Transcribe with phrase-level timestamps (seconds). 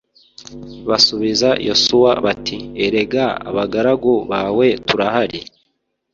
[0.89, 5.39] Basubiza Yosuwa bati Erega abagaragu bawe turahari